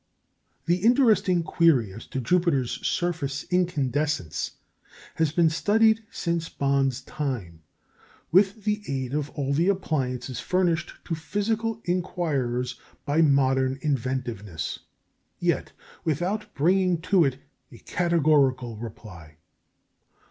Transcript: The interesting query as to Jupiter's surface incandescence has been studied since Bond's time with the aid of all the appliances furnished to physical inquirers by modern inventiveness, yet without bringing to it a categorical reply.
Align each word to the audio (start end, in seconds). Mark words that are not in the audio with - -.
The 0.65 0.77
interesting 0.77 1.43
query 1.43 1.93
as 1.93 2.07
to 2.07 2.19
Jupiter's 2.19 2.83
surface 2.87 3.43
incandescence 3.51 4.53
has 5.17 5.31
been 5.31 5.51
studied 5.51 6.03
since 6.09 6.49
Bond's 6.49 7.01
time 7.03 7.61
with 8.31 8.63
the 8.65 8.81
aid 8.87 9.13
of 9.13 9.29
all 9.37 9.53
the 9.53 9.67
appliances 9.69 10.39
furnished 10.39 10.93
to 11.05 11.13
physical 11.13 11.83
inquirers 11.85 12.79
by 13.05 13.21
modern 13.21 13.77
inventiveness, 13.83 14.79
yet 15.37 15.71
without 16.03 16.51
bringing 16.55 16.99
to 17.01 17.23
it 17.23 17.37
a 17.71 17.77
categorical 17.77 18.77
reply. 18.77 19.37